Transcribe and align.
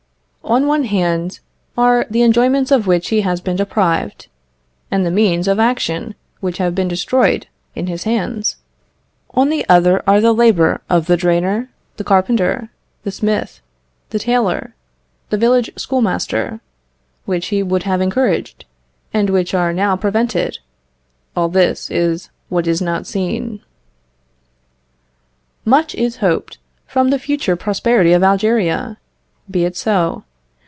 On 0.43 0.67
one 0.67 0.83
hand, 0.83 1.39
are 1.77 2.05
the 2.09 2.23
enjoyments 2.23 2.71
of 2.71 2.85
which 2.85 3.07
he 3.07 3.21
has 3.21 3.39
been 3.39 3.55
deprived, 3.55 4.27
and 4.89 5.05
the 5.05 5.11
means 5.11 5.47
of 5.47 5.59
action 5.59 6.13
which 6.41 6.57
have 6.57 6.75
been 6.75 6.89
destroyed 6.89 7.47
in 7.73 7.87
his 7.87 8.03
hands; 8.03 8.57
on 9.33 9.47
the 9.47 9.65
other, 9.69 10.03
are 10.05 10.19
the 10.19 10.33
labour 10.33 10.81
of 10.89 11.05
the 11.05 11.15
drainer, 11.15 11.69
the 11.95 12.03
carpenter, 12.03 12.69
the 13.03 13.11
smith, 13.11 13.61
the 14.09 14.19
tailor, 14.19 14.75
the 15.29 15.37
village 15.37 15.71
schoolmaster, 15.77 16.59
which 17.23 17.47
he 17.47 17.63
would 17.63 17.83
have 17.83 18.01
encouraged, 18.01 18.65
and 19.13 19.29
which 19.29 19.53
are 19.53 19.71
now 19.71 19.95
prevented 19.95 20.57
all 21.33 21.47
this 21.47 21.89
is 21.89 22.29
what 22.49 22.67
is 22.67 22.81
not 22.81 23.07
seen. 23.07 23.61
Much 25.63 25.95
is 25.95 26.17
hoped 26.17 26.57
from 26.87 27.09
the 27.09 27.19
future 27.19 27.55
prosperity 27.55 28.11
of 28.11 28.21
Algeria; 28.21 28.97
be 29.49 29.63
it 29.63 29.77
so. 29.77 30.25